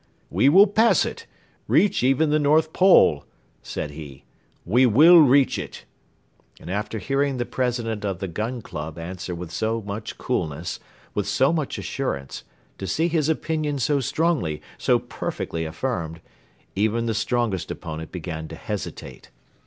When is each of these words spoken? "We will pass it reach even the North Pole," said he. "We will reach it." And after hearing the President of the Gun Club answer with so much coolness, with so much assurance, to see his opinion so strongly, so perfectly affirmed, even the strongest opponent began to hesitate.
"We 0.31 0.49
will 0.49 0.65
pass 0.65 1.05
it 1.05 1.27
reach 1.67 2.01
even 2.01 2.31
the 2.31 2.39
North 2.39 2.73
Pole," 2.73 3.23
said 3.61 3.91
he. 3.91 4.23
"We 4.65 4.87
will 4.87 5.19
reach 5.19 5.59
it." 5.59 5.85
And 6.59 6.71
after 6.71 6.97
hearing 6.97 7.37
the 7.37 7.45
President 7.45 8.03
of 8.03 8.17
the 8.17 8.27
Gun 8.27 8.63
Club 8.63 8.97
answer 8.97 9.35
with 9.35 9.51
so 9.51 9.79
much 9.83 10.17
coolness, 10.17 10.79
with 11.13 11.27
so 11.27 11.53
much 11.53 11.77
assurance, 11.77 12.43
to 12.79 12.87
see 12.87 13.09
his 13.09 13.29
opinion 13.29 13.77
so 13.77 13.99
strongly, 13.99 14.59
so 14.79 14.97
perfectly 14.97 15.65
affirmed, 15.65 16.19
even 16.75 17.05
the 17.05 17.13
strongest 17.13 17.69
opponent 17.69 18.11
began 18.11 18.47
to 18.47 18.55
hesitate. 18.55 19.29